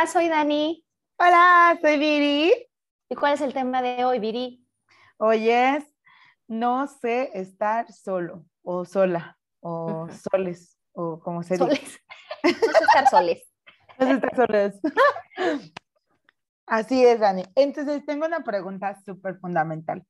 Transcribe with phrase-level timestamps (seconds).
[0.00, 0.82] Hola, soy Dani.
[1.18, 2.54] Hola, soy Viri.
[3.10, 4.66] ¿Y cuál es el tema de hoy, Viri?
[5.18, 5.84] Hoy es
[6.48, 11.66] no sé estar solo o sola o soles o como se dice.
[11.66, 12.00] Soles.
[12.42, 13.42] No sé estar soles.
[13.98, 14.80] no sé estar soles.
[16.64, 17.42] Así es, Dani.
[17.54, 20.02] Entonces, tengo una pregunta súper fundamental.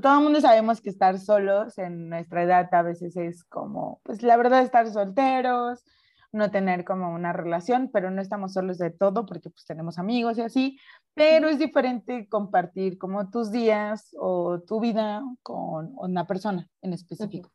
[0.00, 4.22] Todo el mundo sabemos que estar solos en nuestra edad a veces es como, pues
[4.22, 5.84] la verdad, estar solteros,
[6.32, 10.38] no tener como una relación, pero no estamos solos de todo porque pues tenemos amigos
[10.38, 10.78] y así,
[11.14, 17.50] pero es diferente compartir como tus días o tu vida con una persona en específico,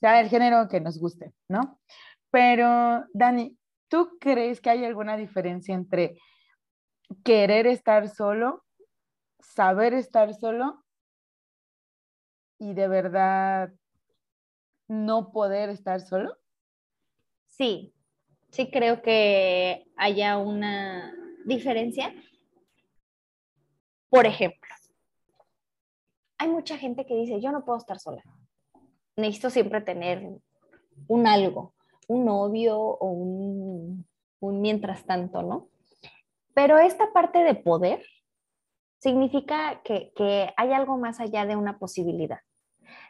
[0.00, 1.80] sea el género que nos guste, ¿no?
[2.30, 3.56] Pero Dani,
[3.88, 6.18] ¿tú crees que hay alguna diferencia entre
[7.24, 8.64] querer estar solo,
[9.38, 10.84] saber estar solo
[12.58, 13.72] y de verdad
[14.88, 16.36] no poder estar solo?
[17.56, 17.94] Sí,
[18.50, 21.14] sí creo que haya una
[21.46, 22.14] diferencia.
[24.10, 24.68] Por ejemplo,
[26.38, 28.22] hay mucha gente que dice, yo no puedo estar sola.
[29.16, 30.28] Necesito siempre tener
[31.08, 31.74] un algo,
[32.08, 34.06] un novio o un,
[34.40, 35.68] mientras tanto, ¿no?
[36.54, 38.04] Pero esta parte de poder
[38.98, 40.12] significa que,
[40.56, 42.40] hay algo más allá de una posibilidad.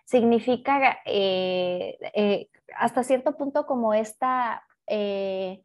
[0.06, 5.64] Significa eh, eh, hasta cierto punto como esta eh,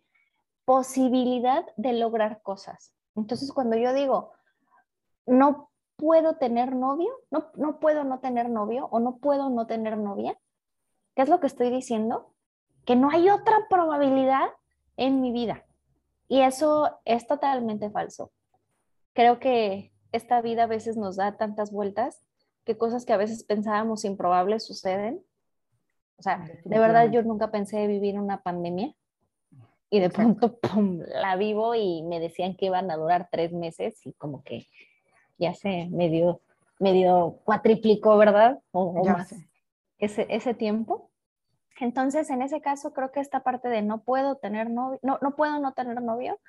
[0.65, 2.91] posibilidad de lograr cosas.
[3.15, 4.31] Entonces, cuando yo digo,
[5.27, 9.95] no puedo tener novio, no, no puedo no tener novio o no puedo no tener
[9.97, 10.35] novia,
[11.15, 12.33] ¿qué es lo que estoy diciendo?
[12.83, 14.49] Que no hay otra probabilidad
[14.97, 15.65] en mi vida.
[16.27, 18.31] Y eso es totalmente falso.
[19.13, 22.23] Creo que esta vida a veces nos da tantas vueltas
[22.65, 25.23] que cosas que a veces pensábamos improbables suceden
[26.21, 28.93] o sea, de verdad yo nunca pensé vivir una pandemia
[29.89, 34.05] y de pronto, ¡pum!, la vivo y me decían que iban a durar tres meses
[34.05, 34.67] y como que
[35.39, 36.41] ya se medio,
[36.77, 38.61] medio cuatriplicó, ¿verdad?
[38.71, 39.33] O, más
[39.97, 41.09] ese, ese tiempo.
[41.79, 45.35] Entonces, en ese caso, creo que esta parte de no puedo tener novio, no, no
[45.35, 46.39] puedo no tener novio,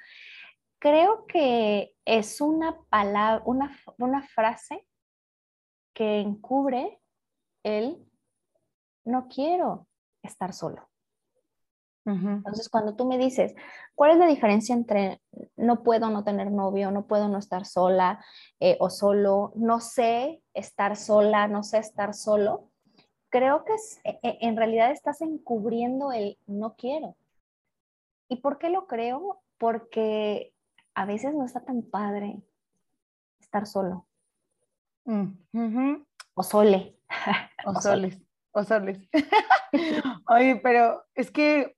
[0.78, 4.84] creo que es una palabra, una, una frase
[5.94, 7.00] que encubre
[7.62, 8.04] el
[9.04, 9.86] no quiero
[10.22, 10.88] estar solo.
[12.04, 13.54] Entonces, cuando tú me dices,
[13.94, 15.20] ¿cuál es la diferencia entre
[15.54, 18.24] no puedo no tener novio, no puedo no estar sola
[18.58, 22.70] eh, o solo, no sé estar sola, no sé estar solo?
[23.28, 27.16] Creo que e, e, en realidad estás encubriendo el no quiero.
[28.28, 29.40] ¿Y por qué lo creo?
[29.56, 30.52] Porque
[30.94, 32.42] a veces no está tan padre
[33.38, 34.06] estar solo.
[35.04, 36.04] Mm,
[36.34, 36.98] o sole.
[37.64, 39.08] O, soles o soles.
[40.28, 41.76] Oye, pero es que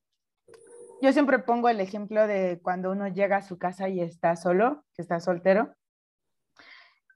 [1.01, 4.85] yo siempre pongo el ejemplo de cuando uno llega a su casa y está solo,
[4.95, 5.75] que está soltero.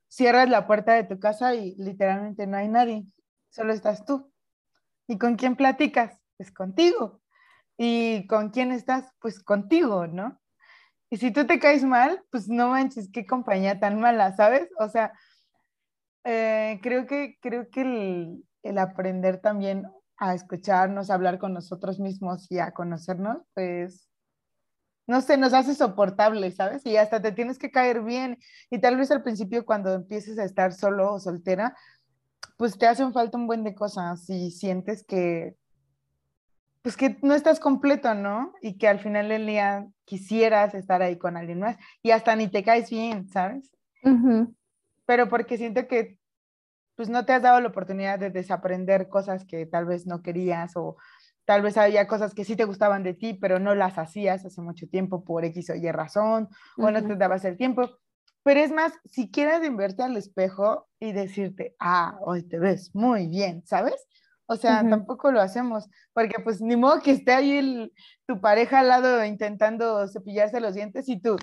[0.08, 3.06] Cierras la puerta de tu casa y literalmente no hay nadie,
[3.50, 4.32] solo estás tú.
[5.06, 6.20] ¿Y con quién platicas?
[6.36, 7.20] Pues contigo.
[7.76, 9.12] ¿Y con quién estás?
[9.20, 10.40] Pues contigo, ¿no?
[11.10, 14.68] Y si tú te caes mal, pues no manches, qué compañía tan mala, ¿sabes?
[14.78, 15.12] O sea,
[16.30, 19.86] eh, creo que, creo que el, el aprender también
[20.18, 24.10] a escucharnos, a hablar con nosotros mismos y a conocernos, pues,
[25.06, 26.84] no sé, nos hace soportable, ¿sabes?
[26.84, 28.36] Y hasta te tienes que caer bien.
[28.68, 31.74] Y tal vez al principio cuando empieces a estar solo o soltera,
[32.58, 35.56] pues te hacen falta un buen de cosas y sientes que,
[36.82, 38.52] pues que no estás completo, ¿no?
[38.60, 42.48] Y que al final del día quisieras estar ahí con alguien más y hasta ni
[42.48, 43.70] te caes bien, ¿sabes?
[45.06, 46.17] Pero porque siento que
[46.98, 50.72] pues no te has dado la oportunidad de desaprender cosas que tal vez no querías
[50.74, 50.96] o
[51.44, 54.60] tal vez había cosas que sí te gustaban de ti, pero no las hacías hace
[54.62, 57.88] mucho tiempo por X o Y razón o no te dabas el tiempo.
[58.42, 63.28] Pero es más, si quieres verte al espejo y decirte, ah, hoy te ves muy
[63.28, 64.08] bien, ¿sabes?
[64.46, 67.92] O sea, tampoco lo hacemos, porque pues ni modo que esté ahí
[68.26, 71.36] tu pareja al lado intentando cepillarse los dientes y tú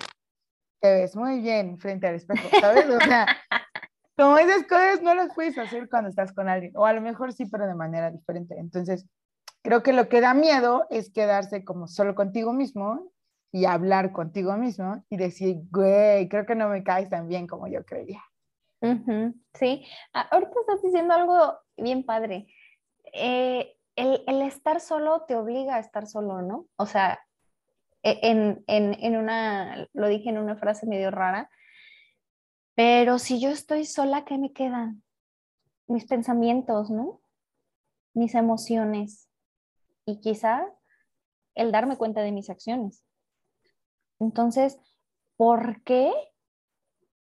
[0.82, 2.84] te ves muy bien frente al espejo, ¿sabes?
[2.90, 3.26] O sea,
[4.16, 7.32] como esas cosas no las puedes hacer cuando estás con alguien, o a lo mejor
[7.32, 8.58] sí, pero de manera diferente.
[8.58, 9.06] Entonces,
[9.62, 13.12] creo que lo que da miedo es quedarse como solo contigo mismo
[13.52, 17.68] y hablar contigo mismo y decir, güey, creo que no me caes tan bien como
[17.68, 18.22] yo creía.
[19.54, 22.46] sí, ah, ahorita estás diciendo algo bien padre.
[23.12, 26.66] Eh, el, el, estar solo te obliga a estar solo, ¿no?
[26.76, 27.18] O sea,
[28.02, 31.50] e, en, en, en una, lo dije en una frase medio rara,
[32.76, 35.02] pero si yo estoy sola, ¿qué me quedan?
[35.88, 37.22] Mis pensamientos, ¿no?
[38.12, 39.30] Mis emociones
[40.04, 40.66] y quizá
[41.54, 43.02] el darme cuenta de mis acciones.
[44.20, 44.78] Entonces,
[45.36, 46.12] ¿por qué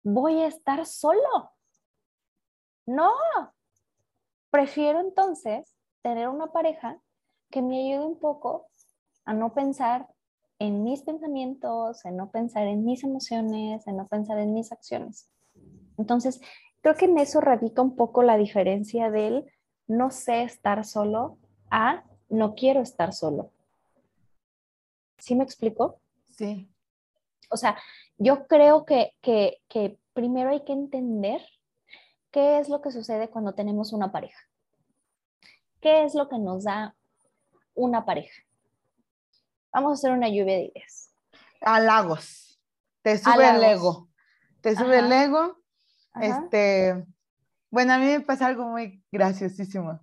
[0.03, 1.53] voy a estar solo?
[2.87, 3.13] No,
[4.51, 7.01] prefiero entonces tener una pareja
[7.51, 8.67] que me ayude un poco
[9.27, 10.09] a no pensar
[10.65, 15.29] en mis pensamientos, en no pensar en mis emociones, en no pensar en mis acciones.
[15.99, 16.41] Entonces,
[16.81, 19.51] creo que en eso radica un poco la diferencia del
[19.87, 21.39] no sé estar solo
[21.71, 23.51] a no quiero estar solo.
[25.19, 26.01] ¿Sí me explico?
[26.31, 26.69] Sí.
[27.51, 27.77] O sea,
[28.17, 31.43] yo creo que, que, que primero hay que entender
[32.31, 34.41] qué es lo que sucede cuando tenemos una pareja.
[35.81, 36.97] ¿Qué es lo que nos da
[37.75, 38.43] una pareja?
[39.75, 41.13] Vamos a hacer una lluvia de ideas.
[41.61, 42.61] Halagos.
[43.03, 44.09] Te sube el ego.
[44.61, 45.59] Te sube el ego.
[46.23, 47.05] Este,
[47.71, 50.01] bueno, a mí me pasa algo muy graciosísimo.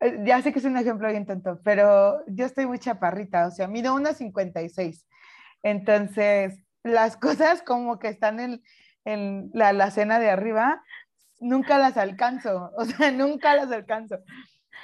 [0.00, 3.50] Eh, ya sé que es un ejemplo bien tonto, pero yo estoy muy chaparrita, o
[3.52, 5.06] sea, mido 1,56.
[5.62, 8.64] Entonces, las cosas como que están en,
[9.04, 10.82] en la, la cena de arriba,
[11.38, 14.18] nunca las alcanzo, o sea, nunca las alcanzo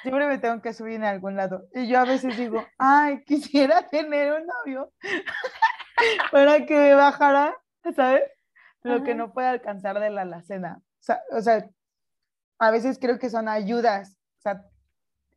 [0.02, 1.67] siempre me tengo que subir en algún lado.
[1.75, 4.93] Y yo a veces digo, ay, quisiera tener un novio
[6.32, 7.56] para que me bajara,
[7.94, 8.23] ¿sabes?
[8.82, 10.81] Lo que no puede alcanzar de la alacena.
[10.81, 11.69] O sea, o sea,
[12.58, 14.17] a veces creo que son ayudas.
[14.38, 14.64] O sea,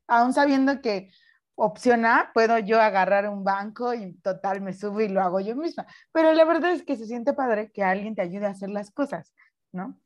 [0.08, 1.10] aún sabiendo que
[1.56, 5.56] opción A, puedo yo agarrar un banco y total me subo y lo hago yo
[5.56, 5.86] misma.
[6.12, 8.92] Pero la verdad es que se siente padre que alguien te ayude a hacer las
[8.92, 9.34] cosas,
[9.72, 10.00] ¿no?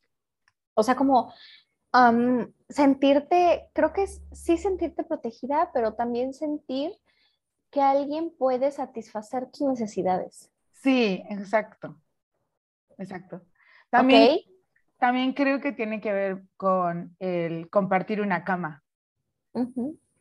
[0.74, 1.33] O sea, como
[2.69, 6.92] sentirte, creo que es sí sentirte protegida, pero también sentir
[7.69, 10.51] que alguien puede satisfacer tus necesidades.
[10.71, 11.97] Sí, exacto.
[12.97, 13.42] Exacto.
[13.89, 14.39] También,
[14.97, 18.83] también creo que tiene que ver con el compartir una cama.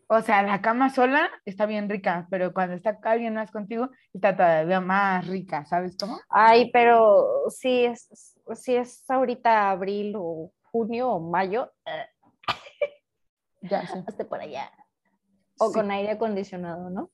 [0.07, 4.37] O sea, la cama sola está bien rica, pero cuando está alguien más contigo, está
[4.37, 6.21] todavía más rica, ¿sabes cómo?
[6.29, 12.07] Ay, pero sí es, si es ahorita abril o junio o mayo, eh,
[13.63, 14.03] ya sé.
[14.09, 14.73] hasta por allá.
[15.61, 17.11] O con aire acondicionado, ¿no?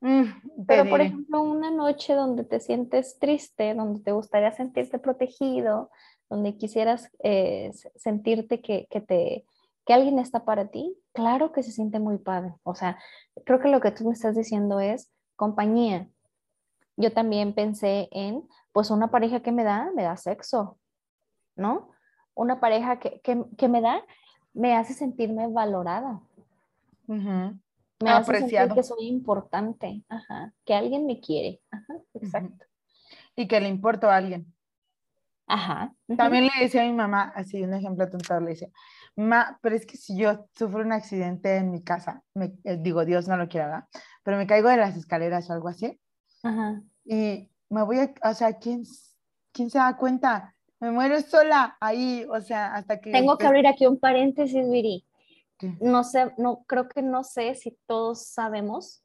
[0.00, 5.90] Mm, Pero, por ejemplo, una noche donde te sientes triste, donde te gustaría sentirte protegido,
[6.28, 9.44] donde quisieras eh, sentirte que, que, te,
[9.86, 12.54] que alguien está para ti, claro que se siente muy padre.
[12.64, 12.98] O sea,
[13.44, 16.08] creo que lo que tú me estás diciendo es compañía.
[16.96, 20.78] Yo también pensé en, pues una pareja que me da, me da sexo,
[21.54, 21.92] ¿no?
[22.34, 24.02] Una pareja que, me da,
[24.52, 26.20] me hace sentirme valorada.
[27.06, 30.04] Me hace sentir que soy importante,
[30.64, 31.60] que alguien me quiere.
[32.14, 32.66] exacto.
[33.36, 34.52] Y que le importo a alguien.
[35.50, 35.92] Ajá.
[36.16, 38.68] También le decía a mi mamá, así un ejemplo tonto, le decía,
[39.16, 43.04] ma, pero es que si yo sufro un accidente en mi casa, me, eh, digo,
[43.04, 43.88] Dios no lo quiera,
[44.22, 46.00] pero me caigo de las escaleras o algo así,
[47.04, 48.84] y me voy a, o sea, ¿quién,
[49.52, 50.54] ¿quién se da cuenta?
[50.80, 53.12] Me muero sola ahí, o sea, hasta que...
[53.12, 55.06] Tengo que abrir aquí un paréntesis, Viri.
[55.78, 59.04] No sé, no, creo que no sé si todos sabemos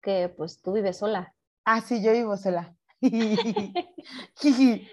[0.00, 1.34] que pues tú vives sola.
[1.64, 2.72] Ah, sí, yo vivo sola.
[4.34, 4.88] sí.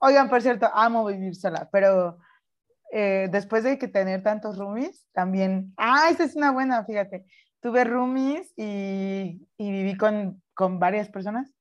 [0.00, 2.18] Oigan, por cierto, amo vivir sola, pero
[2.92, 7.24] eh, después de que tener tantos roomies, también, ah, esa es una buena, fíjate,
[7.60, 11.52] tuve roomies y, y viví con, con varias personas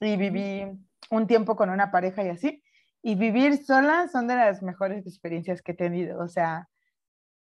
[0.00, 0.78] y viví
[1.12, 2.62] un tiempo con una pareja y así.
[3.02, 6.18] Y vivir sola son de las mejores experiencias que he tenido.
[6.20, 6.68] O sea,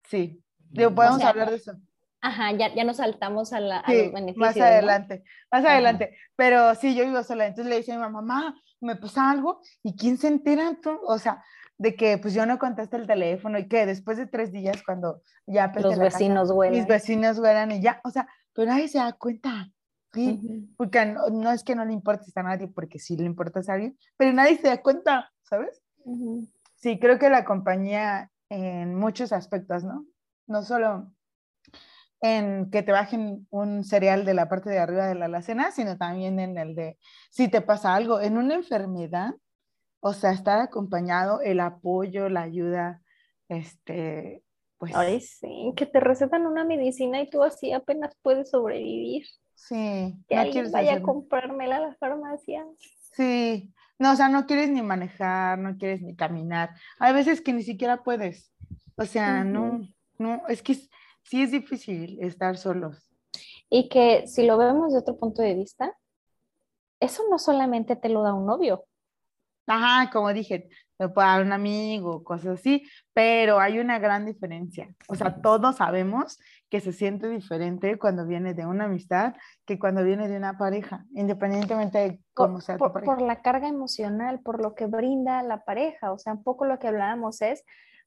[0.04, 1.74] sí, podemos hablar de eso.
[2.22, 4.38] Ajá, ya, ya nos saltamos a, la, los beneficios.
[4.38, 6.18] Más adelante, más adelante.
[6.36, 7.48] Pero sí, yo vivo sola.
[7.48, 9.62] Entonces le dije a mi mamá, mamá, me pasa algo.
[9.84, 10.78] ¿Y quién se entera?
[11.08, 11.44] O sea,
[11.78, 15.22] de que pues yo no contesto el teléfono y que después de tres días cuando
[15.46, 19.14] ya los vecinos casa, mis vecinos huelan y ya, o sea, pero nadie se da
[19.14, 19.70] cuenta.
[20.18, 23.74] Sí, porque no, es que no le importes a nadie, porque sí le importa a
[23.74, 25.82] alguien, pero nadie se da cuenta, ¿sabes?
[26.76, 30.06] Sí, creo que la compañía en muchos aspectos, ¿no?
[30.48, 31.12] No solo
[32.22, 35.98] en que te bajen un cereal de la parte de arriba de la alacena, sino
[35.98, 36.98] también en el de
[37.30, 39.36] si te pasa algo, en una enfermedad,
[40.00, 43.02] o sea, estar acompañado, el apoyo, la ayuda,
[43.50, 44.44] este,
[44.78, 44.96] pues...
[44.96, 49.26] Ay, sí, que te recetan una medicina y tú así apenas puedes sobrevivir.
[49.58, 50.16] Sí.
[50.30, 52.66] Que no alguien vaya a comprármela a la farmacia.
[53.16, 53.74] Sí.
[54.00, 56.76] No, o sea, no quieres ni manejar, no quieres ni caminar.
[57.00, 58.54] Hay veces que ni siquiera puedes.
[58.96, 59.82] O sea, no,
[60.20, 60.76] no, es que
[61.24, 63.12] sí es difícil estar solos.
[63.70, 65.98] Y que si lo vemos de otro punto de vista,
[67.00, 68.86] eso no solamente te lo da un novio.
[69.68, 70.70] Ajá, como dije,
[71.00, 74.90] le puedo dar un amigo, cosas así, pero hay una gran diferencia.
[75.08, 80.04] O sea, todos sabemos que se siente diferente cuando viene de una amistad que cuando
[80.04, 83.16] viene de una pareja, independientemente de cómo sea por, tu pareja.
[83.16, 86.12] Por la carga emocional, por lo que brinda la pareja.
[86.12, 87.64] O sea, un poco lo que hablábamos es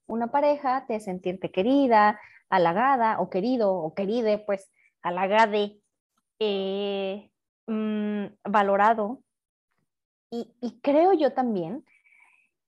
[0.07, 4.69] una pareja de sentirte querida, halagada o querido o queride, pues
[5.01, 5.79] halagade,
[6.39, 7.29] eh,
[7.67, 9.21] mm, valorado.
[10.31, 11.85] Y, y creo yo también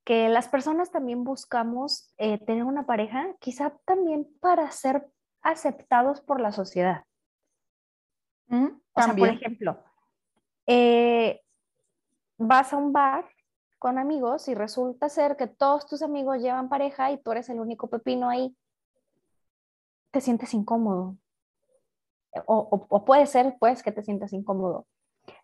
[0.03, 5.09] que las personas también buscamos eh, tener una pareja, quizá también para ser
[5.41, 7.05] aceptados por la sociedad.
[8.47, 9.79] Mm, O sea, por ejemplo,
[10.67, 11.41] eh,
[12.37, 13.25] vas a un bar
[13.79, 17.59] con amigos y resulta ser que todos tus amigos llevan pareja y tú eres el
[17.59, 18.55] único pepino ahí.
[20.11, 21.17] Te sientes incómodo.
[22.45, 24.85] O, o- o puede ser, pues, que te sientas incómodo.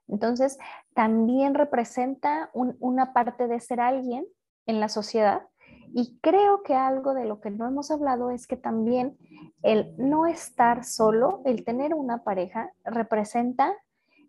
[0.09, 0.57] Entonces,
[0.93, 4.25] también representa un- una parte de ser alguien
[4.65, 5.47] en la sociedad.
[5.93, 9.17] Y creo que algo de lo que no hemos hablado es que también
[9.63, 13.73] el no estar solo, el tener una pareja, representa,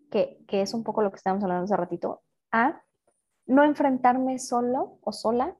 [0.09, 2.21] que, es un poco lo que estábamos hablando hace ratito,
[2.51, 2.81] a
[3.45, 5.55] no enfrentarme solo o sola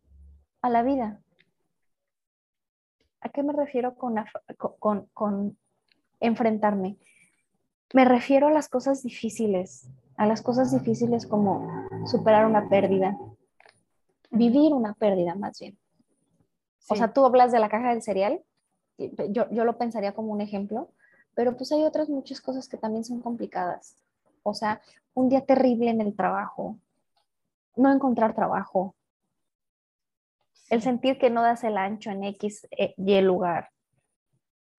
[0.62, 1.22] a la vida.
[3.22, 5.58] ¿A qué me refiero con
[6.20, 6.98] enfrentarme?
[7.94, 9.88] Me refiero a las cosas difíciles,
[10.22, 13.18] a las cosas difíciles como superar una pérdida,
[14.30, 15.80] vivir una pérdida más bien.
[16.90, 18.40] O sea, tú hablas de la caja del cereal,
[19.00, 20.92] yo, yo lo pensaría como un ejemplo,
[21.34, 23.96] pero pues hay otras muchas cosas que también son complicadas.
[24.44, 24.80] O sea,
[25.16, 26.78] un día terrible en el trabajo,
[27.76, 28.94] no encontrar trabajo,
[30.70, 33.70] el sentir que no das el ancho en X eh, y el lugar,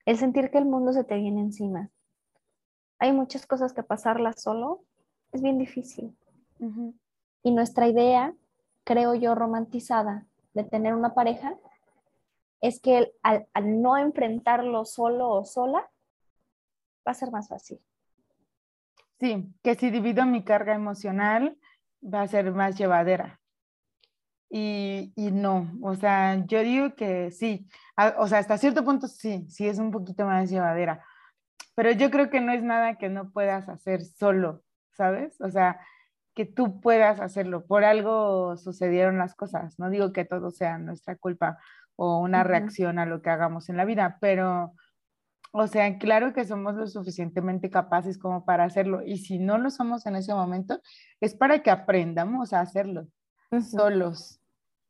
[0.06, 1.90] el sentir que el mundo se te viene encima.
[3.00, 4.84] Hay muchas cosas que pasarlas solo
[5.33, 6.17] es bien difícil.
[7.43, 8.33] Y nuestra idea,
[8.85, 11.55] creo yo, romantizada de tener una pareja,
[12.61, 15.91] es que al, al no enfrentarlo solo o sola,
[17.07, 17.81] va a ser más fácil.
[19.19, 21.59] Sí, que si divido mi carga emocional
[22.03, 23.41] va a ser más llevadera.
[24.49, 27.67] Y, y no, o sea, yo digo que sí,
[28.19, 31.03] o sea, hasta cierto punto sí, sí es un poquito más llevadera,
[31.75, 35.40] pero yo creo que no es nada que no puedas hacer solo, ¿sabes?
[35.40, 35.80] O sea,
[36.34, 41.16] que tú puedas hacerlo, por algo sucedieron las cosas, no digo que todo sea nuestra
[41.16, 41.58] culpa
[41.96, 44.72] o una reacción a lo que hagamos en la vida, pero
[45.54, 49.02] o sea, claro que somos lo suficientemente capaces como para hacerlo.
[49.04, 50.80] Y si no lo somos en ese momento,
[51.20, 53.06] es para que aprendamos a hacerlo
[53.61, 54.40] solos.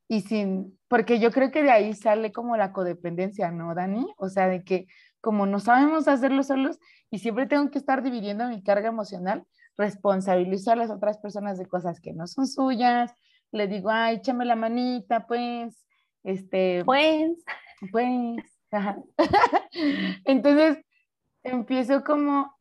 [0.07, 4.07] Y sin, porque yo creo que de ahí sale como la codependencia, ¿no, Dani?
[4.17, 4.87] O sea, de que
[5.21, 6.79] como no sabemos hacerlo solos
[7.11, 9.45] y siempre tengo que estar dividiendo mi carga emocional,
[9.77, 13.13] responsabilizo a las otras personas de cosas que no son suyas.
[13.51, 15.85] Le digo, ay, échame la manita, pues,
[16.23, 17.45] este, Pues,
[17.91, 18.99] pues, ajá.
[20.25, 20.85] Entonces,
[21.43, 22.53] empiezo como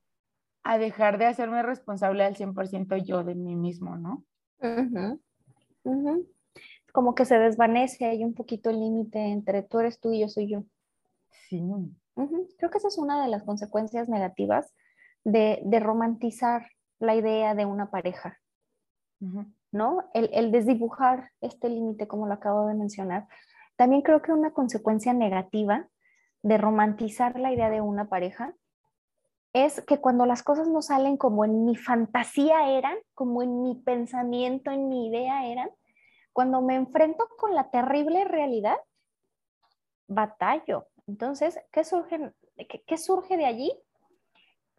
[0.63, 4.23] a dejar de hacerme responsable al 100% yo de mí mismo, ¿no?
[6.91, 10.27] como que se desvanece ahí un poquito el límite entre tú eres tú y yo
[10.27, 10.63] soy yo.
[11.49, 11.63] Sí.
[12.57, 14.73] Creo que esa es una de las consecuencias negativas
[15.23, 16.67] de, de romantizar
[17.01, 18.39] la idea de una pareja.
[19.71, 20.09] ¿no?
[20.13, 23.27] El, el desdibujar este límite, como lo acabo de mencionar.
[23.75, 25.87] También creo que una consecuencia negativa
[26.43, 28.53] de romantizar la idea de una pareja
[29.53, 33.75] es que cuando las cosas no salen como en mi fantasía eran, como en mi
[33.75, 35.69] pensamiento, en mi idea eran,
[36.33, 38.77] cuando me enfrento con la terrible realidad,
[40.07, 40.87] batallo.
[41.07, 42.33] Entonces, ¿qué surge,
[42.69, 43.71] qué, qué surge de allí?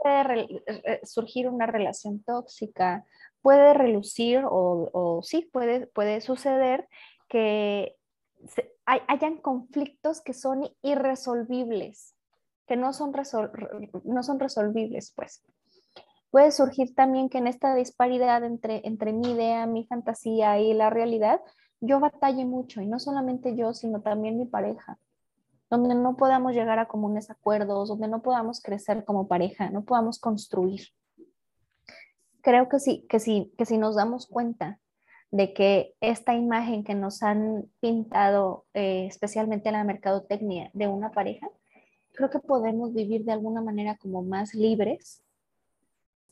[0.02, 0.48] Puede re-
[1.04, 3.04] surgir una relación tóxica,
[3.40, 6.88] puede relucir o, o sí, puede, puede suceder
[7.28, 7.96] que
[8.84, 12.16] hayan conflictos que son irresolvibles,
[12.66, 15.42] que no son, resol- no son resolvibles, pues.
[16.30, 20.90] Puede surgir también que en esta disparidad entre, entre mi idea, mi fantasía y la
[20.90, 21.40] realidad,
[21.80, 24.98] yo batalle mucho, y no solamente yo, sino también mi pareja
[25.72, 30.18] donde no podamos llegar a comunes acuerdos, donde no podamos crecer como pareja, no podamos
[30.18, 30.82] construir.
[32.42, 34.80] Creo que sí, que sí, que si nos damos cuenta
[35.30, 41.10] de que esta imagen que nos han pintado, eh, especialmente en la mercadotecnia, de una
[41.10, 41.48] pareja,
[42.12, 45.22] creo que podemos vivir de alguna manera como más libres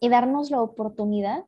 [0.01, 1.47] y darnos la oportunidad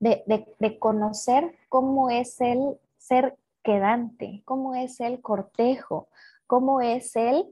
[0.00, 6.08] de, de, de conocer cómo es el ser quedante, cómo es el cortejo,
[6.46, 7.44] cómo es el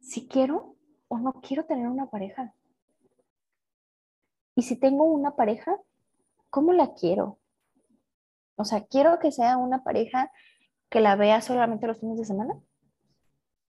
[0.00, 0.76] si quiero
[1.08, 2.54] o no quiero tener una pareja.
[4.54, 5.76] Y si tengo una pareja,
[6.50, 7.38] ¿cómo la quiero?
[8.56, 10.30] O sea, quiero que sea una pareja
[10.90, 12.60] que la vea solamente los fines de semana?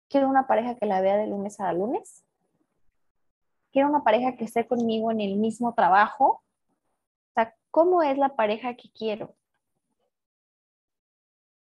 [0.08, 2.24] ¿Quiero una pareja que la vea de lunes a lunes?
[3.72, 6.44] ¿Quiero una pareja que esté conmigo en el mismo trabajo?
[7.30, 9.34] O sea, ¿cómo es la pareja que quiero?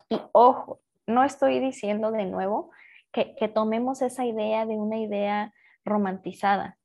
[0.08, 2.70] Y ojo, no estoy diciendo de nuevo
[3.14, 5.54] que, que tomemos esa idea de una idea
[5.84, 6.78] romantizada,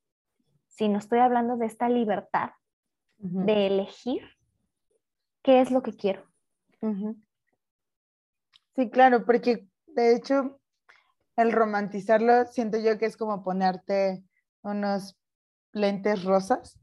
[0.67, 2.51] sino estoy hablando de esta libertad
[3.17, 4.21] de elegir
[5.41, 6.23] qué es lo que quiero.
[8.75, 10.61] Sí, claro, porque de hecho
[11.35, 14.23] el romantizarlo siento yo que es como ponerte
[14.61, 15.17] unos
[15.73, 16.79] lentes rosas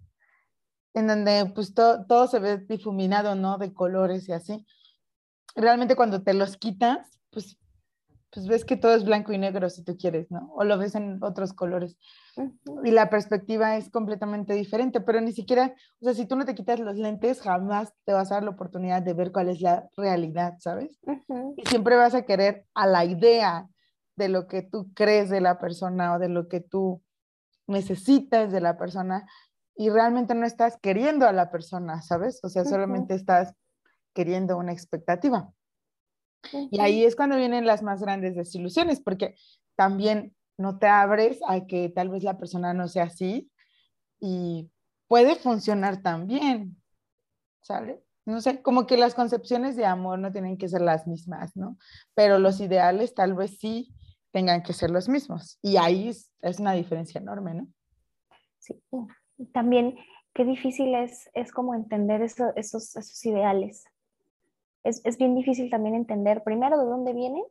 [0.92, 3.58] en donde pues todo se ve difuminado, ¿no?
[3.58, 4.66] De colores y así.
[5.54, 7.58] Realmente cuando te los quitas, pues
[8.36, 10.52] pues ves que todo es blanco y negro si tú quieres, ¿no?
[10.54, 11.96] O lo ves en otros colores.
[12.84, 16.54] Y la perspectiva es completamente diferente, pero ni siquiera, o sea, si tú no te
[16.54, 19.88] quitas los lentes, jamás te vas a dar la oportunidad de ver cuál es la
[19.96, 21.00] realidad, ¿sabes?
[21.56, 23.70] Y siempre vas a querer a la idea
[24.16, 27.02] de lo que tú crees de la persona o de lo que tú
[27.66, 29.26] necesitas de la persona
[29.74, 32.40] y realmente no estás queriendo a la persona, ¿sabes?
[32.44, 33.54] O sea, solamente estás
[34.12, 35.50] queriendo una expectativa.
[36.70, 39.34] Y ahí es cuando vienen las más grandes desilusiones, porque
[39.76, 43.50] también no te abres a que tal vez la persona no sea así
[44.20, 44.70] y
[45.08, 46.76] puede funcionar también,
[47.60, 48.02] ¿sale?
[48.24, 51.78] No sé, como que las concepciones de amor no tienen que ser las mismas, ¿no?
[52.14, 53.94] Pero los ideales tal vez sí
[54.32, 55.58] tengan que ser los mismos.
[55.62, 57.68] Y ahí es, una diferencia enorme, ¿no?
[58.58, 58.82] Sí.
[59.52, 59.96] También
[60.34, 63.84] qué difícil es, es como entender esos, esos ideales
[64.86, 67.42] es, bien difícil también entender primero de dónde vienen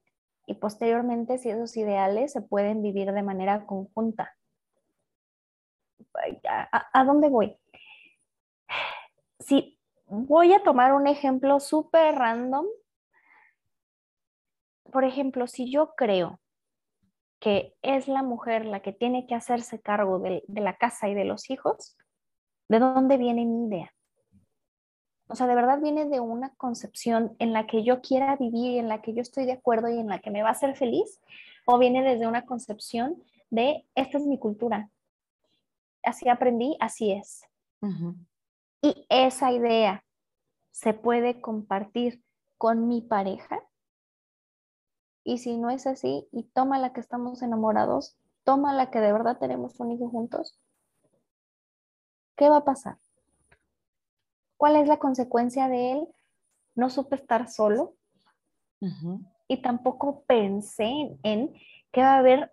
[0.48, 4.36] y posteriormente si esos ideales se pueden vivir de manera conjunta.
[6.72, 7.58] ¿A, dónde voy?
[9.40, 9.78] Si
[10.08, 12.66] voy a tomar un ejemplo súper random,
[14.92, 16.40] por ejemplo, si yo creo
[17.40, 21.26] que es la mujer la que tiene que hacerse cargo de la casa y de
[21.26, 21.98] los hijos,
[22.70, 23.92] ¿de dónde viene mi idea?
[25.28, 28.88] O sea, de verdad viene de una concepción en la que yo quiera vivir, en
[28.88, 31.20] la que yo estoy de acuerdo y en la que me va a hacer feliz,
[31.66, 34.90] o viene desde una concepción de esta es mi cultura.
[36.04, 37.44] Así aprendí, así es.
[38.82, 40.04] Y esa idea
[40.72, 42.24] se puede compartir
[42.58, 43.60] con mi pareja.
[45.24, 49.12] Y si no es así, y toma la que estamos enamorados, toma la que de
[49.12, 50.60] verdad tenemos un hijo juntos,
[52.36, 52.98] ¿qué va a pasar?
[54.58, 56.08] ¿Cuál es la consecuencia de él?
[56.76, 57.96] No supe estar solo
[59.48, 61.54] y tampoco pensé en
[61.92, 62.52] qué va a haber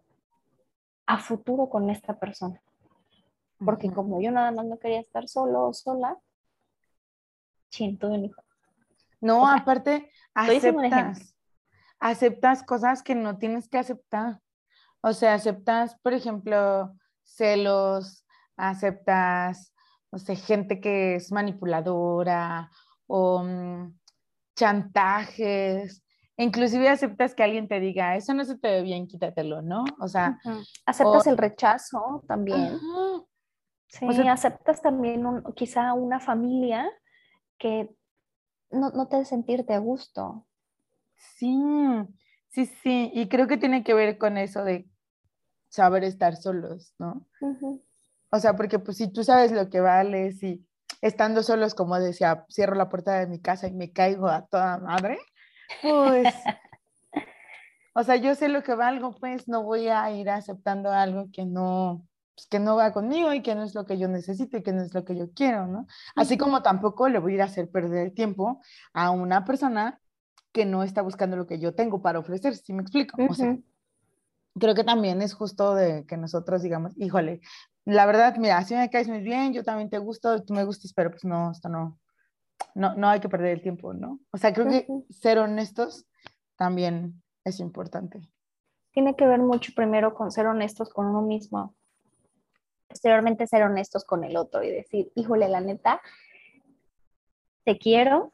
[1.07, 2.63] a futuro con esta persona.
[3.65, 6.19] Porque como yo nada más no quería estar solo o sola,
[7.71, 8.43] chinto un hijo.
[9.21, 11.37] No, aparte, aceptas,
[12.01, 14.41] aceptas cosas que no tienes que aceptar.
[15.01, 18.25] O sea, aceptas, por ejemplo, celos,
[18.57, 19.73] aceptas
[20.13, 22.71] no sé, gente que es manipuladora
[23.07, 23.99] o mm,
[24.55, 26.05] chantajes,
[26.37, 29.85] inclusive aceptas que alguien te diga, eso no se te ve bien, quítatelo, ¿no?
[29.99, 30.39] O sea...
[30.85, 32.79] Aceptas el rechazo también.
[33.89, 36.91] Sí, aceptas también quizá una familia
[37.59, 37.91] que
[38.71, 40.47] no, no te hace sentirte a gusto.
[41.17, 41.59] Sí,
[42.49, 44.89] sí, sí, y creo que tiene que ver con eso de
[45.69, 47.27] saber estar solos, ¿no?
[48.35, 50.67] O sea, porque pues si tú sabes lo que vales y
[51.03, 54.79] estando solos, como decía, cierro la puerta de mi casa y me caigo a toda
[54.79, 55.19] madre,
[55.83, 56.35] pues,
[57.95, 61.45] o sea, yo sé lo que valgo, pues no voy a ir aceptando algo que
[61.45, 64.63] no, pues, que no va conmigo y que no es lo que yo necesito y
[64.63, 65.87] que no es lo que yo quiero, ¿no?
[66.17, 68.63] Así como tampoco le voy a ir a hacer perder tiempo
[68.95, 70.01] a una persona
[70.53, 73.17] que no está buscando lo que yo tengo para ofrecer, ¿sí me explico?
[73.29, 73.59] O sea,
[74.59, 77.41] creo que también es justo de que nosotros digamos, híjole,
[77.85, 80.93] la verdad, mira, así me caes muy bien, yo también te gusto, tú me gustas,
[80.93, 81.99] pero pues no, esto no,
[82.75, 84.21] no, no hay que perder el tiempo, ¿no?
[84.31, 86.07] O sea, creo que ser honestos
[86.57, 88.21] también es importante.
[88.93, 91.75] Tiene que ver mucho primero con ser honestos con uno mismo,
[92.89, 96.01] posteriormente ser honestos con el otro y decir, híjole, la neta,
[97.65, 98.33] te quiero.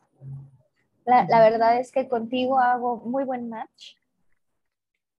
[1.04, 3.97] La, la verdad es que contigo hago muy buen match,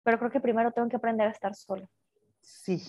[0.08, 1.86] pero creo que primero tengo que aprender a estar sola.
[2.40, 2.82] Sí,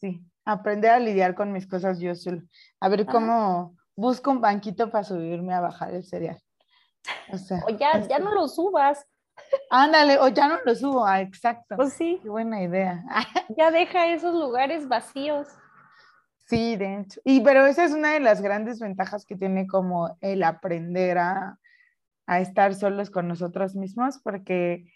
[0.00, 2.40] Sí, aprender a lidiar con mis cosas yo solo.
[2.80, 6.40] A ver cómo busco un banquito para subirme a bajar el cereal.
[7.30, 9.06] O, sea, o ya, ya no lo subas.
[9.68, 11.76] Ándale, o ya no lo subo, ah, exacto.
[11.76, 12.20] Pues sí.
[12.22, 13.04] Qué buena idea.
[13.54, 15.46] ya deja esos lugares vacíos.
[16.46, 17.20] Sí, de hecho.
[17.22, 21.58] Y pero esa es una de las grandes ventajas que tiene como el aprender a
[22.26, 24.92] a estar solos con nosotros mismos porque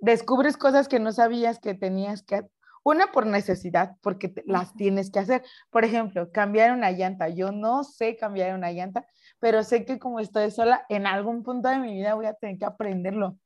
[0.00, 2.46] descubres cosas que no sabías que tenías que,
[2.82, 5.44] una por necesidad, porque las tienes que hacer.
[5.70, 7.28] Por ejemplo, cambiar una llanta.
[7.28, 9.06] Yo no sé cambiar una llanta,
[9.38, 12.58] pero sé que como estoy sola, en algún punto de mi vida voy a tener
[12.58, 13.38] que aprenderlo.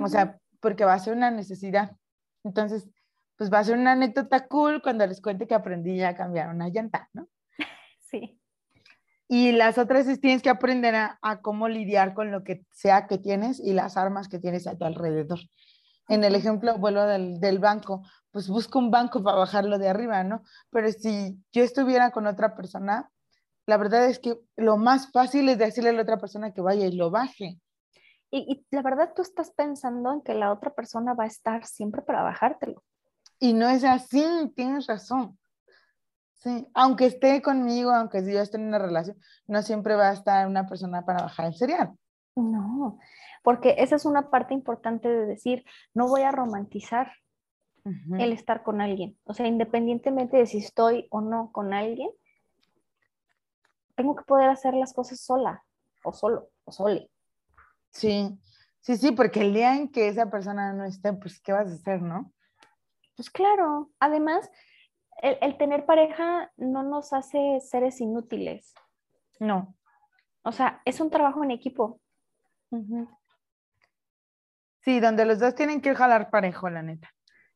[0.00, 1.96] O sea, porque va a ser una necesidad.
[2.44, 2.88] Entonces,
[3.36, 6.68] pues va a ser una anécdota cool cuando les cuente que aprendí a cambiar una
[6.68, 7.28] llanta, ¿no?
[7.98, 8.38] Sí.
[9.28, 13.18] Y las otras es tienes que aprender a, cómo lidiar con lo que sea que
[13.18, 15.40] tienes y las armas que tienes a tu alrededor.
[16.08, 20.22] En el ejemplo, vuelvo del, del banco, pues busco un banco para bajarlo de arriba,
[20.24, 20.42] ¿no?
[20.70, 23.10] Pero si yo estuviera con otra persona,
[23.66, 26.86] la verdad es que lo más fácil es decirle a la otra persona que vaya
[26.86, 27.58] y lo baje.
[28.30, 32.02] Y, la verdad tú estás pensando en que la otra persona va a estar siempre
[32.02, 32.82] para bajártelo.
[33.38, 34.24] Y no es así,
[34.56, 35.38] tienes razón.
[36.44, 40.46] Sí, aunque esté conmigo, aunque yo esté en una relación, no siempre va a estar
[40.46, 41.96] una persona para bajar el cereal.
[42.36, 42.98] No,
[43.42, 47.12] porque esa es una parte importante de decir, no voy a romantizar
[48.18, 49.16] el estar con alguien.
[49.24, 52.10] O sea, independientemente de si estoy o no con alguien,
[53.94, 55.64] tengo que poder hacer las cosas sola
[56.02, 57.10] o solo o sole.
[57.88, 58.38] Sí,
[58.82, 61.74] sí, sí, porque el día en que esa persona no esté, pues, ¿qué vas a
[61.74, 62.34] hacer, no?
[63.16, 64.50] Pues claro, además,
[65.22, 68.74] el, tener pareja no nos hace seres inútiles.
[69.40, 69.76] No.
[70.42, 72.00] O sea, es un trabajo en equipo.
[74.80, 77.08] Sí, donde los dos tienen que jalar parejo, la neta.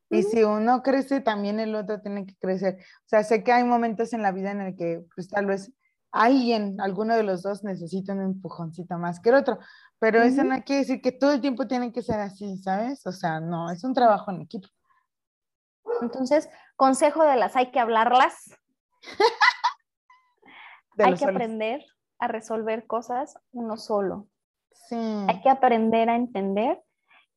[0.09, 2.77] Y si uno crece, también el otro tiene que crecer.
[3.05, 5.71] O sea, sé que hay momentos en la vida en el que, pues tal vez
[6.11, 9.59] alguien, alguno de los dos necesita un empujoncito más que el otro,
[9.99, 13.05] pero eso no quiere decir que todo el tiempo tiene que ser así, ¿sabes?
[13.05, 14.67] O sea, no, es un trabajo en equipo.
[16.01, 18.51] Entonces, consejo de las hay que hablarlas.
[20.97, 21.85] hay que aprender
[22.19, 24.27] a resolver cosas uno solo.
[24.71, 24.95] Sí.
[25.27, 26.81] Hay que aprender a entender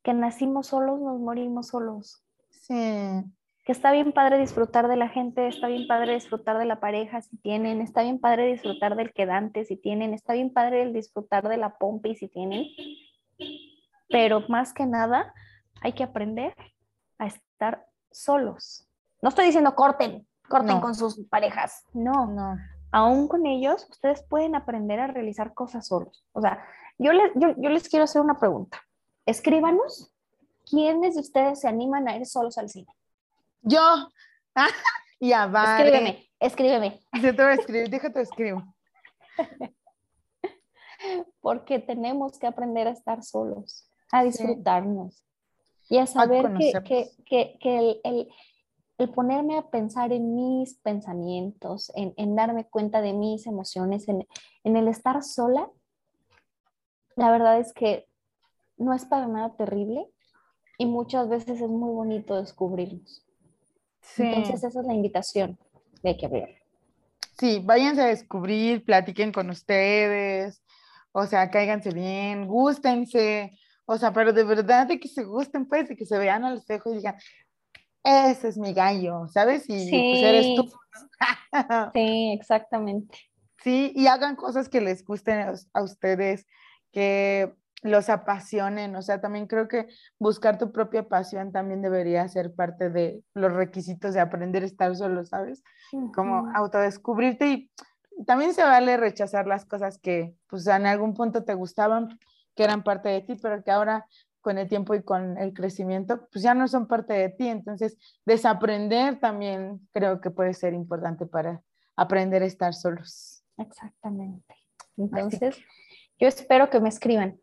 [0.02, 2.24] que nacimos solos, nos morimos solos.
[2.50, 3.24] Sí
[3.64, 7.22] que está bien padre disfrutar de la gente, está bien padre disfrutar de la pareja
[7.22, 11.48] si tienen, está bien padre disfrutar del quedante si tienen, está bien padre el disfrutar
[11.48, 12.66] de la pompi si tienen,
[14.08, 15.32] pero más que nada
[15.80, 16.54] hay que aprender
[17.18, 18.88] a estar solos.
[19.20, 22.56] No estoy diciendo corten, corten con sus parejas, no, no.
[22.90, 26.24] Aún con ellos, ustedes pueden aprender a realizar cosas solos.
[26.32, 26.62] O sea,
[26.98, 28.82] yo les, yo, yo les quiero hacer una pregunta.
[29.24, 30.12] Escríbanos,
[30.68, 32.92] ¿quiénes de ustedes se animan a ir solos al cine?
[33.62, 33.80] Yo.
[35.20, 35.78] ya va.
[35.78, 37.00] Escríbeme, escríbeme.
[37.22, 38.62] Yo te voy a escribir, déjate escribo.
[41.40, 45.24] Porque tenemos que aprender a estar solos, a disfrutarnos
[45.92, 48.28] y a saber que, que, que, el,
[48.96, 54.26] el, ponerme a pensar en mis pensamientos, en, en darme cuenta de mis emociones, en,
[54.64, 55.68] en el estar sola,
[57.14, 58.08] la verdad es que
[58.78, 60.08] no es para nada terrible
[60.78, 63.26] y muchas veces es muy bonito descubrirnos.
[64.16, 65.58] Entonces esa es la invitación
[66.02, 66.48] de que hablar.
[67.38, 70.62] Sí, váyanse a descubrir, platiquen con ustedes,
[71.12, 75.88] o sea, cáiganse bien, gústense, o sea, pero de verdad de que se gusten, pues,
[75.88, 77.16] de que se vean al espejo y digan,
[78.04, 79.64] ese es mi gallo, ¿sabes?
[79.68, 80.70] Y pues eres tú.
[81.94, 83.18] sí, exactamente.
[83.62, 86.46] Sí, y hagan cosas que les gusten a ustedes,
[86.90, 92.54] que los apasionen, o sea, también creo que buscar tu propia pasión también debería ser
[92.54, 95.64] parte de los requisitos de aprender a estar solo, ¿sabes?
[96.14, 97.70] Como autodescubrirte y
[98.24, 102.20] también se vale rechazar las cosas que pues en algún punto te gustaban,
[102.54, 104.06] que eran parte de ti, pero que ahora
[104.40, 107.48] con el tiempo y con el crecimiento, pues ya no son parte de ti.
[107.48, 111.62] Entonces, desaprender también creo que puede ser importante para
[111.96, 113.44] aprender a estar solos.
[113.56, 114.56] Exactamente.
[114.96, 115.56] Entonces,
[116.18, 117.38] yo espero que me escriban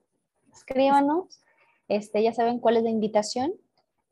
[0.60, 1.42] escríbanos.
[1.88, 3.54] Este, ya saben cuál es la invitación.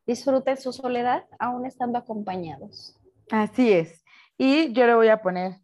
[0.06, 2.98] Disfruten su soledad aún estando acompañados.
[3.30, 4.04] Así es.
[4.38, 5.60] Y yo le voy a poner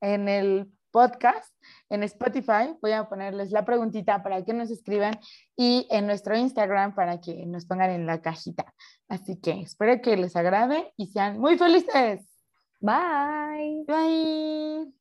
[0.00, 1.54] en el podcast,
[1.90, 5.14] en Spotify, voy a ponerles la preguntita para que nos escriban
[5.56, 8.74] y en nuestro Instagram para que nos pongan en la cajita.
[9.08, 12.26] Así que espero que les agrade y sean muy felices.
[12.80, 13.84] Bye.
[13.86, 14.92] Bye.